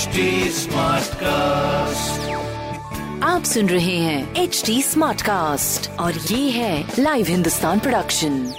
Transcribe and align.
Smartcast 1.14 2.30
आप 3.24 3.42
सुन 3.44 3.68
रहे 3.68 3.96
हैं 3.96 4.34
एच 4.34 4.62
डी 4.66 4.82
स्मार्ट 4.82 5.22
कास्ट 5.22 5.90
और 5.90 6.14
ये 6.14 6.50
है 6.50 6.92
लाइव 6.98 7.26
हिंदुस्तान 7.26 7.78
प्रोडक्शन 7.78 8.52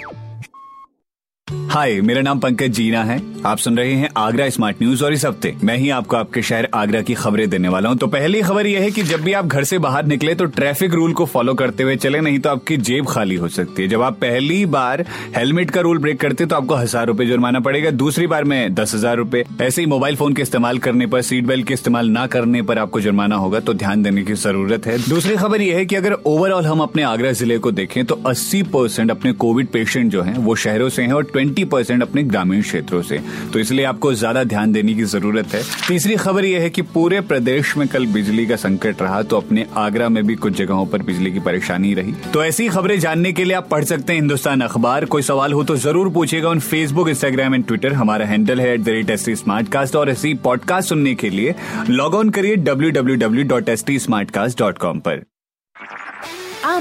हाय 1.71 2.01
मेरा 2.01 2.21
नाम 2.21 2.39
पंकज 2.39 2.69
जीना 2.69 3.03
है। 3.03 3.17
आप 3.45 3.57
सुन 3.57 3.77
रहे 3.77 3.93
हैं 3.93 4.09
आगरा 4.17 4.47
स्मार्ट 4.49 4.81
न्यूज़ 4.81 5.03
और 5.03 5.13
इस 5.13 5.23
हफ़्ते 5.25 5.53
मैं 5.63 5.75
ही 5.77 5.89
आपको 5.89 6.15
आपके 6.15 6.41
शहर 6.41 6.67
आगरा 6.73 7.01
की 7.01 7.13
खबरें 7.13 7.49
देने 7.49 7.67
वाला 7.67 7.89
हूँ। 7.89 7.97
तो 7.97 8.07
पहली 8.07 8.41
खबर 8.41 8.67
यह 8.67 8.81
है 8.81 8.89
कि 8.91 9.03
जब 9.03 9.21
भी 9.21 9.33
आप 9.33 9.45
घर 9.45 9.63
से 9.63 9.77
बाहर 9.79 10.05
निकले 10.05 10.35
तो 10.35 10.45
ट्रैफ़िक 10.47 10.93
रूल 10.93 11.13
को 11.13 11.25
फॉलो 11.25 11.53
करते 11.53 11.83
हुए 11.83 11.95
चले, 11.95 12.19
नहीं 12.21 12.39
तो 12.39 12.49
आपकी 12.49 12.77
जेब 12.79 13.07
खाली 13.07 13.35
हो 13.35 13.47
सकती 13.49 13.81
है। 13.81 13.87
जब 13.89 14.01
आप 14.01 14.17
पहली 14.21 14.65
बार 14.67 15.05
हेलमेट 15.35 15.71
का 15.71 15.81
रूल 15.81 15.97
ब्रेक 15.97 16.19
करते 16.21 16.45
तो 16.45 16.55
आपको 16.55 16.75
हज़ार 16.75 17.07
रूपए 17.07 17.25
जुर्माना 17.25 17.59
पड़ेगा। 17.59 17.91
दूसरी 17.91 18.27
बार 18.27 18.43
में 18.43 18.73
दस 18.75 18.93
हज़ार 18.95 19.17
रूपए। 19.17 19.43
ऐसे 19.61 19.81
ही 19.81 19.87
मोबाइल 19.87 20.15
फ़ोन 20.15 20.33
के 20.33 20.41
इस्तेमाल 20.41 20.77
करने 20.79 21.07
पर, 21.07 21.21
सीट 21.21 21.45
बेल्ट 21.45 21.67
के 21.67 21.73
इस्तेमाल 21.73 22.09
न 22.09 22.25
करने 22.27 22.61
पर 22.61 22.79
आपको 22.79 23.01
जुर्माना 23.01 23.35
होगा 23.35 23.59
तो 23.59 23.73
ध्यान 23.75 24.03
देने 24.03 24.23
की 24.23 24.33
ज़रूरत 24.35 24.87
है। 24.87 24.97
दूसरी 24.99 25.35
खबर 25.35 25.61
यह 25.61 25.77
है 25.77 25.85
कि 25.85 25.95
अगर 25.95 26.13
ओवरऑल 26.25 26.65
हम 26.65 26.81
अपने 26.81 27.03
आगरा 27.03 27.31
ज़िले 27.33 27.57
को 27.57 27.71
देखें 27.71 28.03
तो 28.05 28.21
अस्सी 28.27 28.61
अपने 29.01 29.33
कोविड 29.33 29.67
पेशेंट 29.69 30.11
जो 30.11 30.21
है, 30.21 30.33
वो 30.33 30.55
शहरों 30.57 30.89
से 30.89 31.01
हैं 31.01 31.13
और 31.13 31.23
ट्वेंटी 31.25 31.69
अपने 32.01 32.23
ग्रामीण 32.23 32.61
क्षेत्रों 32.61 33.01
से 33.01 33.19
तो 33.53 33.59
इसलिए 33.59 33.85
आपको 33.85 34.13
ज़्यादा 34.13 34.43
ध्यान 34.45 34.71
देने 34.71 34.93
की 34.93 35.03
ज़रूरत 35.05 35.53
है। 35.53 35.61
तीसरी 35.87 36.15
खबर 36.17 36.45
यह 36.45 36.61
है 36.61 36.69
कि 36.69 36.81
पूरे 36.93 37.21
प्रदेश 37.23 37.75
में 37.77 37.87
कल 37.87 38.05
बिजली 38.13 38.45
का 38.45 38.55
संकट 38.57 39.01
रहा 39.01 39.21
तो 39.23 39.37
अपने 39.37 39.65
आगरा 39.77 40.09
में 40.09 40.25
भी 40.27 40.35
कुछ 40.37 40.53
जगहों 40.53 40.85
पर 40.85 41.01
बिजली 41.03 41.31
की 41.31 41.39
परेशानी 41.41 41.93
रही। 41.93 42.13
तो 42.33 42.43
ऐसी 42.43 42.67
खबरें 42.69 42.99
जानने 42.99 43.31
के 43.31 43.43
लिए 43.43 43.55
आप 43.55 43.67
पढ़ 43.69 43.83
सकते 43.85 44.13
हैं 44.13 44.19
हिंदुस्तान 44.19 44.61
अखबार। 44.61 45.05
कोई 45.07 45.21
सवाल 45.21 45.53
हो 45.53 45.63
तो 45.63 45.75
ज़रूर 45.77 46.09
पूछेगा 46.13 46.49
उन 46.49 46.59
फेसबुक, 46.61 47.09
इंस्टाग्राम 47.09 47.55
एंड 47.55 47.65
ट्विटर। 47.67 47.93
हमारा 47.93 48.25
हैंडल 48.25 48.61
है 48.61 48.73
at 48.73 48.81
the 48.81 48.89
rate 48.89 49.09
S 49.09 49.25
T 49.25 49.35
Smartcast 49.71 49.95
और 49.95 50.09
ऐसी 50.09 50.33
पॉडकास्ट 50.43 50.89
सुनने 50.89 51.15
के 51.15 51.29
लिए 51.29 51.55
लॉग 51.89 52.15
ऑन 52.15 52.29
करिए 52.29 52.55
W 52.57 52.91
W 52.91 53.15
W 53.17 53.43
dot 53.47 53.69
S 53.69 53.85
T 53.85 53.99
Smartcast 54.31 54.59
dot 54.59 54.77
com 54.77 54.99
पर। 54.99 55.30